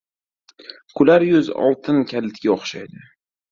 [0.99, 3.07] •Kular yuz oltin kalitga o‘xshaydi.